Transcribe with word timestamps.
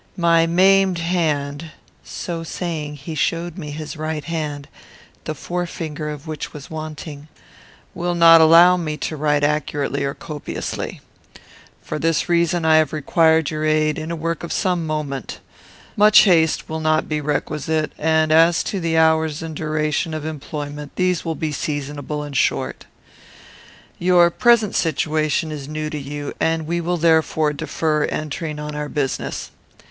My 0.17 0.47
maimed 0.47 0.97
hand" 0.97 1.69
(so 2.03 2.41
saying, 2.43 2.95
he 2.95 3.13
showed 3.13 3.55
me 3.55 3.69
his 3.69 3.95
right 3.95 4.23
hand, 4.25 4.67
the 5.25 5.35
forefinger 5.35 6.09
of 6.09 6.25
which 6.25 6.53
was 6.53 6.71
wanting) 6.71 7.27
"will 7.93 8.15
not 8.15 8.41
allow 8.41 8.77
me 8.77 8.97
to 8.97 9.15
write 9.15 9.43
accurately 9.43 10.03
or 10.03 10.15
copiously. 10.15 11.01
For 11.83 11.99
this 11.99 12.27
reason 12.27 12.65
I 12.65 12.77
have 12.77 12.93
required 12.93 13.51
your 13.51 13.63
aid, 13.63 13.99
in 13.99 14.09
a 14.09 14.15
work 14.15 14.43
of 14.43 14.51
some 14.51 14.87
moment. 14.87 15.39
Much 15.95 16.21
haste 16.21 16.67
will 16.67 16.79
not 16.79 17.07
be 17.07 17.21
requisite, 17.21 17.91
and, 17.99 18.31
as 18.31 18.63
to 18.63 18.79
the 18.79 18.97
hours 18.97 19.43
and 19.43 19.55
duration 19.55 20.15
of 20.15 20.25
employment, 20.25 20.95
these 20.95 21.23
will 21.23 21.35
be 21.35 21.51
seasonable 21.51 22.23
and 22.23 22.35
short. 22.35 22.85
"Your 23.99 24.31
present 24.31 24.73
situation 24.73 25.51
is 25.51 25.67
new 25.67 25.91
to 25.91 25.99
you, 25.99 26.33
and 26.39 26.65
we 26.65 26.81
will 26.81 26.97
therefore 26.97 27.53
defer 27.53 28.05
entering 28.05 28.57
on 28.57 28.73
our 28.73 28.89
business. 28.89 29.51